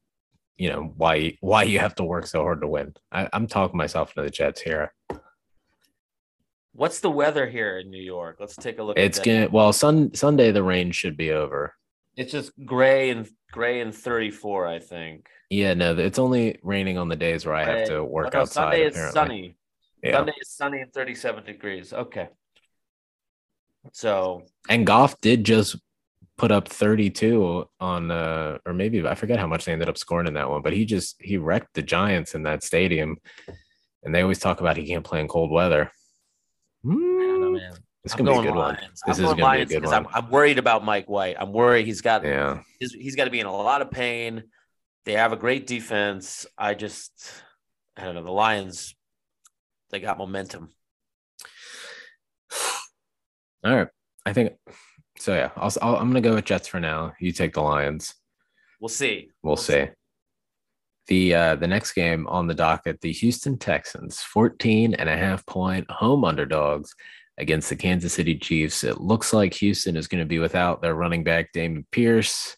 [0.57, 2.93] you know, why why you have to work so hard to win.
[3.11, 4.93] I, I'm talking myself into the Jets here.
[6.73, 8.37] What's the weather here in New York?
[8.39, 8.97] Let's take a look.
[8.97, 11.73] It's gonna well, sun Sunday the rain should be over.
[12.17, 14.67] It's just gray and gray and thirty four.
[14.67, 15.27] I think.
[15.49, 18.41] Yeah, no, it's only raining on the days where I have to work Oh, no,
[18.41, 18.63] outside.
[18.63, 19.13] Sunday is apparently.
[19.13, 19.57] sunny.
[20.03, 20.11] Yeah.
[20.17, 21.91] Sunday is sunny and thirty seven degrees.
[21.93, 22.29] Okay.
[23.93, 25.75] So And Goff did just
[26.37, 30.27] put up 32 on uh or maybe I forget how much they ended up scoring
[30.27, 33.17] in that one, but he just he wrecked the Giants in that stadium.
[34.03, 35.91] And they always talk about he can't play in cold weather.
[36.83, 37.10] Hmm,
[38.09, 38.75] I'm gonna be a going good one.
[38.75, 39.01] Lions.
[39.05, 39.93] This I'm is going gonna be a good one.
[39.93, 41.35] I'm, I'm worried about Mike White.
[41.39, 42.61] I'm worried he's got Yeah.
[42.79, 44.43] he's, he's got to be in a lot of pain.
[45.05, 46.45] They have a great defense.
[46.57, 47.11] I just
[47.95, 48.23] I don't know.
[48.23, 48.95] The Lions,
[49.91, 50.69] they got momentum.
[53.63, 53.87] All right.
[54.25, 54.53] I think
[55.17, 55.33] so.
[55.35, 57.13] Yeah, I'll, I'll, I'm going to go with Jets for now.
[57.19, 58.13] You take the Lions.
[58.79, 59.29] We'll see.
[59.43, 59.87] We'll see.
[61.07, 65.45] The uh, the next game on the docket, the Houston Texans, 14 and a half
[65.45, 66.93] point home underdogs
[67.37, 68.83] against the Kansas City Chiefs.
[68.83, 72.55] It looks like Houston is going to be without their running back Dameon Pierce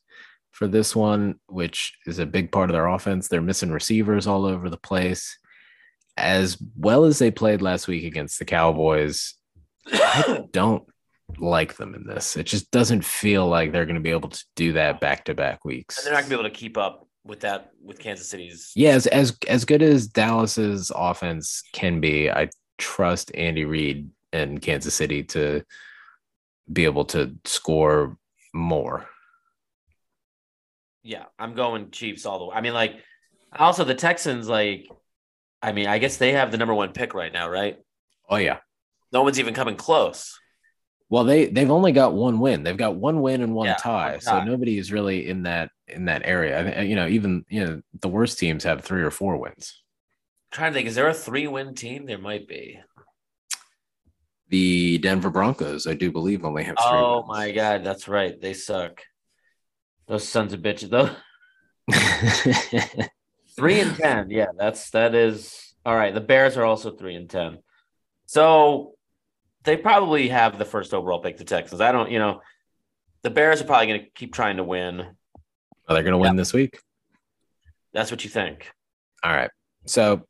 [0.52, 3.28] for this one, which is a big part of their offense.
[3.28, 5.38] They're missing receivers all over the place.
[6.16, 9.34] As well as they played last week against the Cowboys,
[9.92, 10.84] I don't
[11.40, 12.38] like them in this.
[12.38, 15.34] It just doesn't feel like they're going to be able to do that back to
[15.34, 15.98] back weeks.
[15.98, 18.72] And they're not gonna be able to keep up with that with Kansas City's.
[18.76, 24.62] Yeah, as, as as good as Dallas's offense can be, I trust Andy Reid and
[24.62, 25.64] Kansas City to
[26.72, 28.18] be able to score
[28.54, 29.08] more.
[31.04, 32.56] Yeah, I'm going Chiefs all the way.
[32.56, 32.96] I mean, like,
[33.58, 34.88] also the Texans, like,
[35.62, 37.78] I mean, I guess they have the number one pick right now, right?
[38.30, 38.58] Oh yeah.
[39.12, 40.40] No one's even coming close.
[41.10, 42.64] Well, they they've only got one win.
[42.64, 44.18] They've got one win and one Yeah, tie.
[44.20, 46.60] So nobody is really in that in that area.
[46.60, 49.84] I mean, you know, even you know the worst teams have three or four wins.
[50.52, 52.06] trying to think, is there a three win team?
[52.06, 52.80] There might be.
[54.54, 57.00] The Denver Broncos, I do believe, only have three.
[57.00, 57.28] Oh wins.
[57.28, 58.40] my god, that's right.
[58.40, 59.02] They suck.
[60.08, 60.92] Those sons of bitches.
[60.92, 61.10] Though
[63.56, 64.30] three and ten.
[64.30, 66.14] Yeah, that's that is all right.
[66.14, 67.64] The Bears are also three and ten.
[68.28, 68.94] So
[69.64, 71.82] they probably have the first overall pick, the Texans.
[71.82, 72.42] I don't, you know,
[73.24, 75.04] the Bears are probably gonna keep trying to win.
[75.90, 76.80] Oh, they're going to win this week.
[77.92, 78.72] That's what you think.
[79.24, 79.50] All right.
[79.88, 80.28] So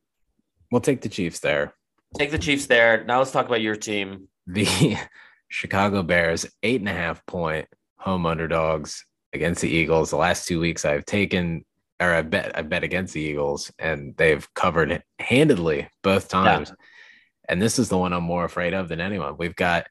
[0.71, 1.73] we'll take the Chiefs there.
[2.17, 3.03] Take the Chiefs there.
[3.05, 4.27] Now let's talk about your team.
[4.47, 4.97] The
[5.47, 10.09] Chicago Bears, eight and a half point home underdogs against the Eagles.
[10.09, 11.65] The last two weeks I've taken
[11.99, 16.73] or I bet I bet against the Eagles and they've covered handedly both times.
[17.47, 19.37] And this is the one I'm more afraid of than anyone.
[19.37, 19.87] We've got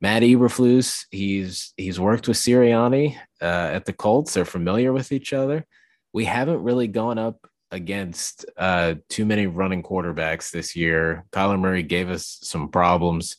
[0.00, 1.06] Matt Eberflus.
[1.10, 4.34] He's he's worked with Sirianni uh, at the Colts.
[4.34, 5.66] They're familiar with each other.
[6.12, 11.24] We haven't really gone up against uh, too many running quarterbacks this year.
[11.30, 13.36] Kyler Murray gave us some problems.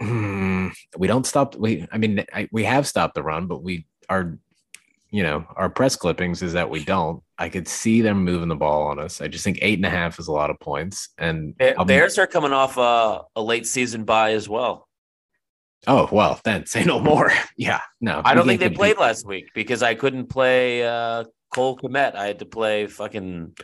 [0.00, 0.68] Hmm,
[0.98, 1.56] we don't stop.
[1.56, 4.38] We I mean I, we have stopped the run, but we are,
[5.10, 7.22] you know, our press clippings is that we don't.
[7.38, 9.20] I could see them moving the ball on us.
[9.20, 11.10] I just think eight and a half is a lot of points.
[11.16, 14.86] And Bears are coming off a, a late season bye as well.
[15.86, 17.32] Oh well, then say no more.
[17.56, 18.20] yeah, no.
[18.24, 19.00] I don't think they played compete.
[19.00, 22.14] last week because I couldn't play uh, Cole Kmet.
[22.14, 23.56] I had to play fucking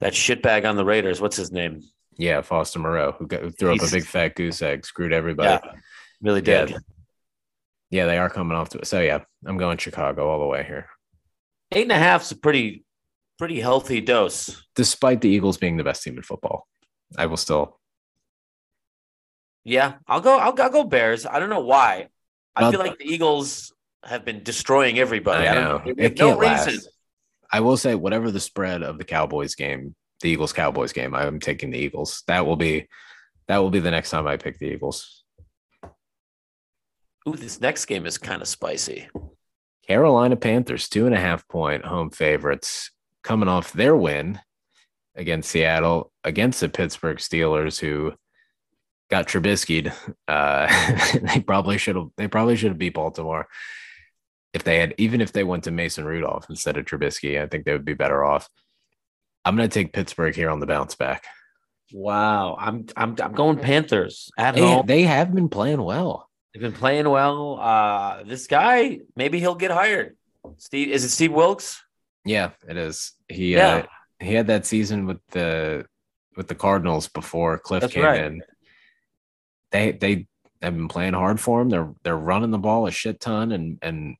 [0.00, 1.20] that shitbag on the Raiders.
[1.20, 1.82] What's his name?
[2.16, 5.48] Yeah, Foster Moreau, who, got, who threw up a big fat goose egg, screwed everybody.
[5.48, 5.72] Yeah,
[6.20, 6.70] really did.
[6.70, 6.78] Yeah.
[7.90, 8.86] Yeah, they are coming off to it.
[8.86, 10.88] So yeah, I'm going Chicago all the way here.
[11.72, 12.84] Eight and a half is a pretty
[13.38, 14.64] pretty healthy dose.
[14.74, 16.66] Despite the Eagles being the best team in football,
[17.16, 17.78] I will still.
[19.64, 20.38] Yeah, I'll go.
[20.38, 21.24] I'll, I'll go Bears.
[21.24, 22.08] I don't know why.
[22.56, 23.72] I feel like the Eagles
[24.04, 25.46] have been destroying everybody.
[25.46, 25.82] I I, know.
[25.84, 26.66] we It no can't last.
[26.66, 26.90] reason.
[27.50, 31.40] I will say, whatever the spread of the Cowboys game, the Eagles Cowboys game, I'm
[31.40, 32.22] taking the Eagles.
[32.26, 32.88] That will be
[33.48, 35.24] that will be the next time I pick the Eagles.
[37.26, 39.08] Ooh, this next game is kind of spicy.
[39.86, 42.90] Carolina Panthers, two and a half point home favorites,
[43.24, 44.40] coming off their win
[45.14, 48.12] against Seattle, against the Pittsburgh Steelers, who
[49.10, 49.92] got Trubisky'd.
[50.26, 50.66] Uh,
[51.34, 52.08] they probably should have.
[52.18, 53.48] They probably should have beat Baltimore
[54.52, 57.40] if they had, even if they went to Mason Rudolph instead of Trubisky.
[57.42, 58.48] I think they would be better off.
[59.44, 61.24] I'm going to take Pittsburgh here on the bounce back.
[61.92, 64.86] Wow, I'm I'm I'm going Panthers at They, home.
[64.86, 66.28] they have been playing well.
[66.52, 67.58] They've been playing well.
[67.60, 70.16] Uh, this guy, maybe he'll get hired.
[70.58, 71.82] Steve, is it Steve Wilks?
[72.24, 73.12] Yeah, it is.
[73.28, 73.68] He Yeah.
[73.68, 73.86] uh,
[74.20, 75.86] he had that season with the
[76.36, 78.24] with the Cardinals before Cliff That's came right.
[78.24, 78.42] in.
[79.72, 80.26] They they
[80.60, 81.68] have been playing hard for him.
[81.70, 84.16] They're they're running the ball a shit ton and and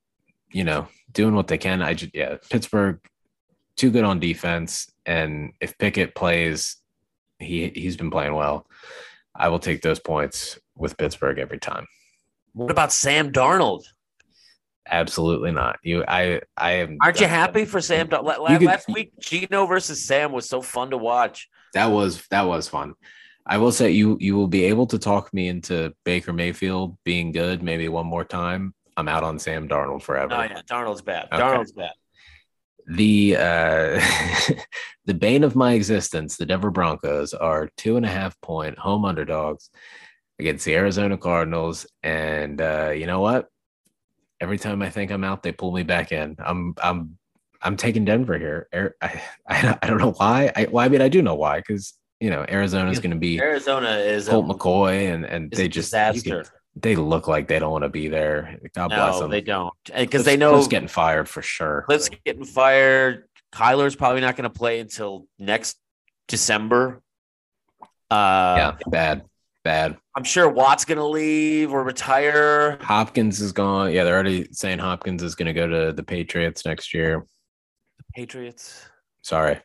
[0.51, 1.81] you know doing what they can.
[1.81, 2.99] I just yeah, Pittsburgh
[3.75, 6.77] too good on defense, and if Pickett plays,
[7.39, 8.67] he he's been playing well.
[9.35, 11.85] I will take those points with Pittsburgh every time.
[12.53, 13.83] What about Sam Darnold?
[14.89, 15.77] Absolutely not.
[15.83, 16.97] You I I am.
[17.01, 18.07] Aren't you happy for Sam?
[18.07, 21.47] Dar- la- la- could- last week, Gino versus Sam was so fun to watch.
[21.73, 22.95] That was that was fun.
[23.45, 27.31] I will say you you will be able to talk me into Baker Mayfield being
[27.31, 28.73] good maybe one more time.
[28.99, 30.33] I'm out on Sam Darnold forever.
[30.33, 31.27] Oh yeah, Darnold's bad.
[31.31, 31.41] Okay.
[31.41, 31.91] Darnold's bad.
[32.87, 34.01] The uh
[35.05, 39.05] the bane of my existence, the Denver Broncos are two and a half point home
[39.05, 39.69] underdogs
[40.39, 41.87] against the Arizona Cardinals.
[42.03, 43.47] And uh, you know what?
[44.41, 46.35] Every time I think I'm out, they pull me back in.
[46.39, 47.17] I'm I'm
[47.61, 48.67] I'm taking Denver here.
[49.01, 50.51] I, I, I don't know why.
[50.55, 53.97] I well, I mean I do know why, because you know Arizona's gonna be Arizona
[53.97, 56.45] is a, Colt McCoy and and they just disaster.
[56.81, 58.59] They look like they don't want to be there.
[58.73, 59.31] God bless no, them.
[59.31, 61.83] they don't, because they know Cliff's getting fired for sure.
[61.87, 63.25] Cliff's getting fired.
[63.53, 65.77] Kyler's probably not going to play until next
[66.27, 67.01] December.
[68.11, 69.25] Uh, yeah, bad,
[69.63, 69.97] bad.
[70.15, 72.77] I'm sure Watt's going to leave or retire.
[72.81, 73.91] Hopkins is gone.
[73.91, 77.25] Yeah, they're already saying Hopkins is going to go to the Patriots next year.
[77.97, 78.85] The Patriots.
[79.21, 79.59] Sorry,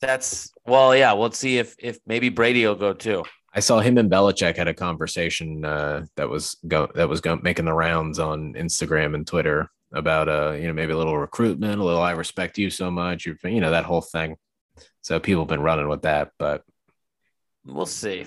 [0.00, 1.12] That's well, yeah.
[1.12, 3.24] We'll see if if maybe Brady will go too.
[3.56, 7.40] I saw him and Belichick had a conversation uh, that was go that was go-
[7.42, 11.80] making the rounds on Instagram and Twitter about uh you know maybe a little recruitment,
[11.80, 14.36] a little I respect you so much, you you know that whole thing.
[15.00, 16.62] So people have been running with that, but
[17.64, 18.26] We'll see.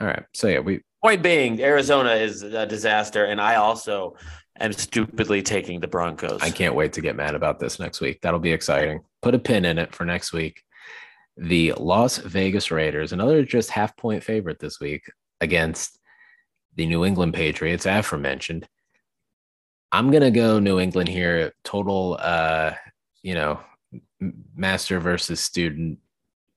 [0.00, 0.24] all right.
[0.34, 4.16] So yeah, we Point being, Arizona is a disaster, and I also
[4.58, 6.42] am stupidly taking the Broncos.
[6.42, 8.20] I can't wait to get mad about this next week.
[8.20, 9.00] That'll be exciting.
[9.22, 10.62] Put a pin in it for next week.
[11.36, 15.02] The Las Vegas Raiders, another just half point favorite this week
[15.40, 15.98] against
[16.76, 18.68] the New England Patriots, aforementioned.
[19.92, 21.52] I'm gonna go New England here.
[21.64, 22.74] Total, uh,
[23.22, 23.60] you know,
[24.54, 25.98] master versus student.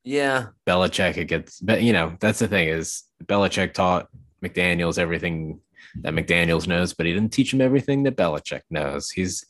[0.04, 4.10] Yeah, Belichick against, but you know, that's the thing is Belichick taught
[4.44, 5.62] McDaniels everything
[6.02, 9.10] that McDaniels knows, but he didn't teach him everything that Belichick knows.
[9.10, 9.46] He's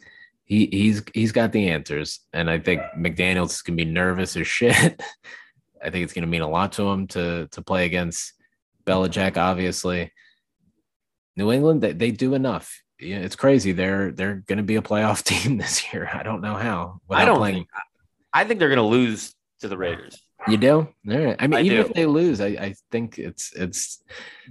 [0.45, 4.47] he he's he's got the answers, and I think McDaniels is gonna be nervous as
[4.47, 4.75] shit.
[5.83, 8.33] I think it's gonna mean a lot to him to to play against
[8.85, 9.37] Belichick.
[9.37, 10.11] Obviously,
[11.35, 12.81] New England they, they do enough.
[12.99, 13.71] Yeah, it's crazy.
[13.71, 16.09] They're they're gonna be a playoff team this year.
[16.13, 16.99] I don't know how.
[17.09, 17.67] I don't playing- think.
[18.33, 20.19] I think they're going to lose to the Raiders.
[20.47, 20.75] you do.
[20.75, 21.35] All right.
[21.37, 21.85] I mean, I even do.
[21.85, 24.01] if they lose, I, I think it's it's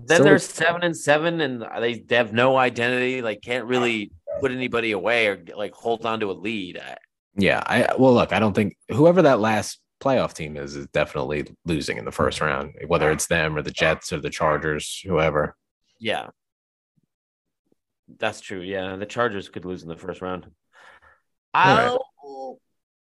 [0.07, 3.23] Then they're seven and seven, and they, they have no identity.
[3.23, 6.79] Like, can't really put anybody away or like hold on to a lead.
[6.79, 6.97] I-
[7.37, 11.47] Yeah, I well look, I don't think whoever that last playoff team is is definitely
[11.65, 15.57] losing in the first round, whether it's them or the Jets or the Chargers, whoever.
[16.01, 16.31] Yeah,
[18.19, 18.61] that's true.
[18.61, 20.51] Yeah, the Chargers could lose in the first round.
[21.55, 22.59] I'll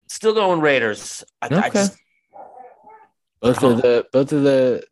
[0.08, 1.24] still going Raiders.
[1.40, 1.70] I, I Okay.
[1.70, 1.96] just
[3.40, 4.84] Both of the both of the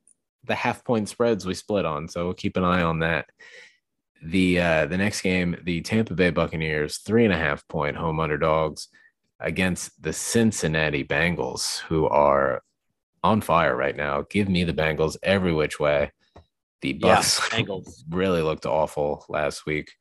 [0.45, 3.27] the half point spreads we split on, so we'll keep an eye on that.
[4.23, 8.21] The uh the next game, the Tampa Bay Buccaneers, three and a half point home
[8.21, 8.89] underdogs
[9.39, 12.63] against the Cincinnati Bengals, who are
[13.23, 14.25] on fire right now.
[14.29, 16.13] Give me the Bengals every which way.
[16.83, 18.03] The Bucs Bengals.
[18.11, 19.93] really looked awful last week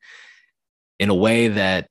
[0.98, 1.88] in a way that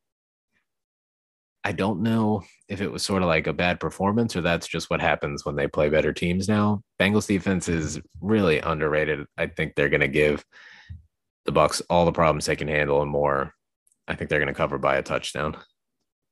[1.64, 4.90] I don't know if it was sort of like a bad performance or that's just
[4.90, 6.82] what happens when they play better teams now.
[7.00, 9.26] Bengals defense is really underrated.
[9.38, 10.46] I think they're going to give
[11.52, 13.54] the Bucs all the problems they can handle and more.
[14.08, 15.58] I think they're going to cover by a touchdown.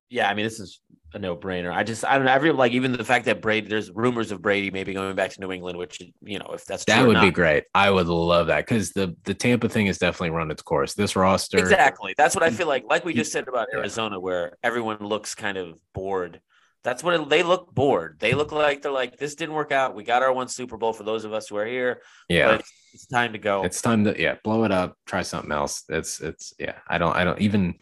[0.09, 0.79] Yeah, I mean this is
[1.13, 1.73] a no brainer.
[1.73, 2.31] I just I don't know.
[2.31, 5.41] Every like even the fact that Brady, there's rumors of Brady maybe going back to
[5.41, 7.65] New England, which you know if that's that would be great.
[7.75, 10.93] I would love that because the the Tampa thing has definitely run its course.
[10.93, 12.13] This roster exactly.
[12.17, 12.53] That's what I mm.
[12.53, 12.85] feel like.
[12.89, 16.39] Like we just said about Arizona, where everyone looks kind of bored.
[16.87, 18.15] That's what it, they look bored.
[18.17, 19.93] They look like they're like this didn't work out.
[19.93, 22.01] We got our one Super Bowl for those of us who are here.
[22.29, 22.61] Yeah,
[22.93, 23.63] it's time to go.
[23.63, 24.95] It's time to yeah blow it up.
[25.05, 25.83] Try something else.
[25.89, 26.75] It's it's yeah.
[26.87, 27.75] I don't I don't even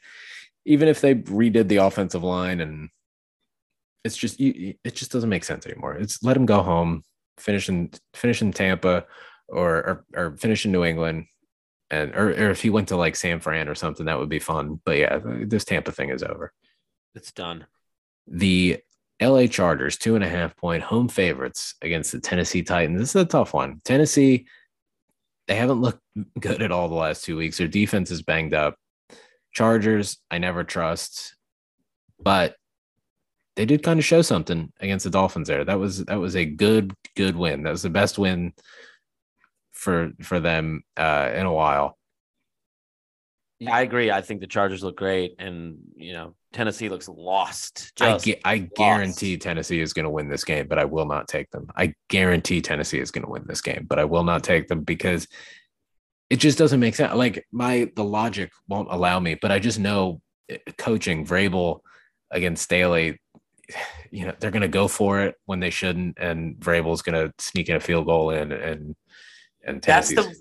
[0.65, 2.89] even if they redid the offensive line and
[4.03, 5.93] it's just you, it just doesn't make sense anymore.
[5.93, 7.03] It's let him go home,
[7.37, 9.05] finish in finish in Tampa,
[9.47, 11.27] or or, or finish in New England,
[11.91, 14.39] and or, or if he went to like San Fran or something, that would be
[14.39, 14.81] fun.
[14.83, 16.51] But yeah, this Tampa thing is over.
[17.13, 17.67] It's done.
[18.25, 18.79] The
[19.21, 22.99] LA Chargers, two and a half point home favorites against the Tennessee Titans.
[22.99, 23.81] This is a tough one.
[23.85, 24.45] Tennessee,
[25.47, 26.01] they haven't looked
[26.39, 27.57] good at all the last two weeks.
[27.57, 28.75] Their defense is banged up.
[29.53, 31.35] Chargers, I never trust,
[32.19, 32.55] but
[33.55, 35.63] they did kind of show something against the Dolphins there.
[35.63, 37.63] That was that was a good good win.
[37.63, 38.53] That was the best win
[39.71, 41.97] for for them uh, in a while.
[43.67, 44.11] I agree.
[44.11, 47.93] I think the Chargers look great, and you know Tennessee looks lost.
[48.01, 48.75] I, gu- I lost.
[48.75, 51.69] guarantee Tennessee is going to win this game, but I will not take them.
[51.75, 54.81] I guarantee Tennessee is going to win this game, but I will not take them
[54.81, 55.27] because
[56.29, 57.13] it just doesn't make sense.
[57.13, 61.81] Like my the logic won't allow me, but I just know eh, coaching Vrabel
[62.31, 63.19] against Staley
[64.11, 67.33] you know they're going to go for it when they shouldn't, and Vrabel's going to
[67.37, 68.95] sneak in a field goal in, and
[69.63, 70.33] and that's the.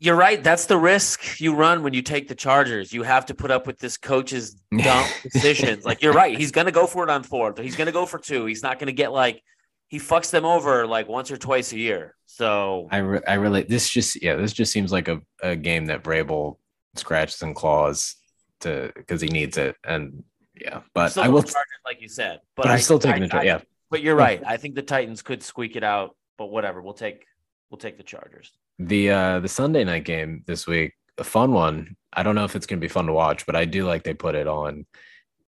[0.00, 0.42] You're right.
[0.42, 2.92] That's the risk you run when you take the Chargers.
[2.92, 5.84] You have to put up with this coach's dumb decisions.
[5.84, 6.38] Like you're right.
[6.38, 7.58] He's going to go for it on fourth.
[7.58, 8.46] He's going to go for two.
[8.46, 9.42] He's not going to get like
[9.88, 12.14] he fucks them over like once or twice a year.
[12.26, 15.86] So I re- I really this just yeah this just seems like a, a game
[15.86, 16.58] that Vrabel
[16.94, 18.16] scratches and claws
[18.60, 20.22] to because he needs it and
[20.60, 21.44] yeah, but I will
[21.84, 22.40] like you said.
[22.56, 23.60] But, but I'm still taking the yeah.
[23.90, 24.42] But you're right.
[24.46, 26.16] I think the Titans could squeak it out.
[26.36, 27.24] But whatever, we'll take
[27.70, 28.52] we'll take the Chargers.
[28.78, 31.96] The uh the Sunday night game this week, a fun one.
[32.12, 34.14] I don't know if it's gonna be fun to watch, but I do like they
[34.14, 34.86] put it on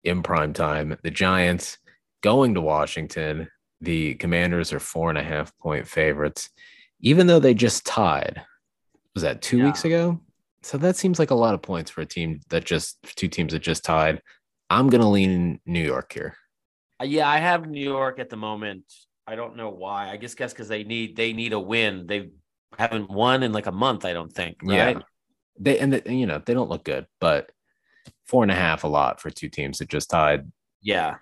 [0.04, 0.96] in prime time.
[1.02, 1.78] The Giants
[2.22, 3.48] going to Washington.
[3.80, 6.50] The Commanders are four and a half point favorites,
[7.00, 8.42] even though they just tied.
[9.14, 9.64] Was that two yeah.
[9.66, 10.20] weeks ago?
[10.62, 13.52] So that seems like a lot of points for a team that just two teams
[13.52, 14.20] that just tied.
[14.70, 16.34] I'm gonna lean New York here.
[17.00, 18.84] Uh, yeah, I have New York at the moment.
[19.26, 20.10] I don't know why.
[20.10, 22.06] I guess guess because they need they need a win.
[22.06, 22.30] They
[22.76, 24.04] haven't won in like a month.
[24.04, 24.58] I don't think.
[24.62, 24.96] Right?
[24.96, 25.02] Yeah,
[25.58, 27.50] they and the, you know they don't look good, but
[28.26, 30.50] four and a half a lot for two teams that just tied.
[30.82, 31.16] Yeah,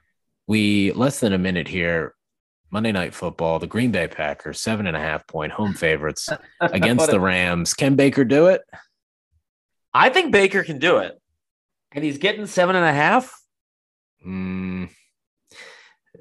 [0.46, 2.14] we less than a minute here.
[2.70, 6.28] Monday Night Football, the Green Bay Packers, seven and a half point home favorites
[6.60, 7.74] against the Rams.
[7.74, 8.62] Can Baker do it?
[9.94, 11.18] I think Baker can do it.
[11.92, 13.32] And he's getting seven and a half.
[14.26, 14.90] Mm,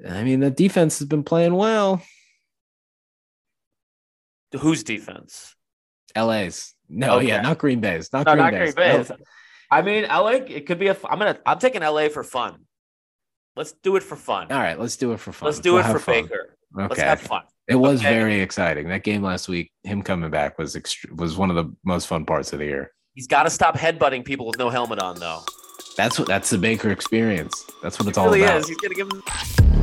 [0.08, 2.00] I mean, the defense has been playing well.
[4.52, 5.54] Whose defense?
[6.16, 6.74] LA's.
[6.88, 7.28] No, okay.
[7.28, 8.12] yeah, not Green Bay's.
[8.12, 8.74] Not, no, Green, not Bay's.
[8.74, 9.12] Green Bay's.
[9.70, 10.30] I mean, LA.
[10.46, 10.96] It could be a.
[11.08, 11.38] I'm gonna.
[11.44, 12.66] I'm taking LA for fun.
[13.56, 14.52] Let's do it for fun.
[14.52, 15.46] All right, let's do it for fun.
[15.46, 16.22] Let's do we'll it for fun.
[16.22, 16.56] Baker.
[16.78, 16.88] Okay.
[16.88, 17.42] Let's have fun.
[17.68, 18.14] It was okay.
[18.14, 18.88] very exciting.
[18.88, 22.24] That game last week, him coming back was ext- was one of the most fun
[22.24, 22.92] parts of the year.
[23.14, 25.42] He's got to stop headbutting people with no helmet on, though.
[25.96, 27.64] That's what that's the Baker experience.
[27.82, 28.60] That's what it's it really all about.
[28.60, 28.68] Is.
[28.68, 29.75] He's gonna give him.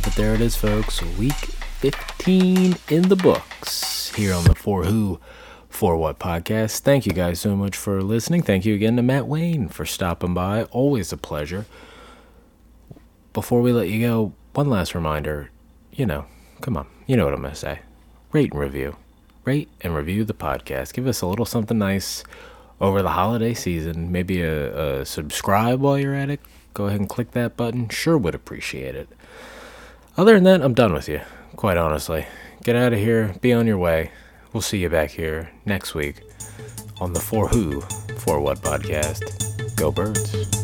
[0.00, 1.02] There it is, folks.
[1.18, 5.20] Week 15 in the books here on the For Who,
[5.68, 6.80] For What podcast.
[6.80, 8.42] Thank you guys so much for listening.
[8.42, 10.64] Thank you again to Matt Wayne for stopping by.
[10.64, 11.66] Always a pleasure.
[13.34, 15.50] Before we let you go, one last reminder
[15.92, 16.24] you know,
[16.62, 17.80] come on, you know what I'm going to say.
[18.32, 18.96] Rate and review.
[19.44, 20.94] Rate and review the podcast.
[20.94, 22.24] Give us a little something nice
[22.80, 24.10] over the holiday season.
[24.10, 26.40] Maybe a, a subscribe while you're at it.
[26.72, 27.90] Go ahead and click that button.
[27.90, 29.10] Sure would appreciate it.
[30.16, 31.20] Other than that, I'm done with you,
[31.56, 32.26] quite honestly.
[32.62, 34.10] Get out of here, be on your way.
[34.52, 36.22] We'll see you back here next week
[37.00, 37.80] on the For Who,
[38.18, 39.76] For What podcast.
[39.76, 40.61] Go Birds.